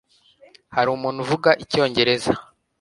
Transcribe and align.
Hari 0.75 0.89
umuntu 0.91 1.17
uvuga 1.25 1.49
icyongereza? 1.63 2.31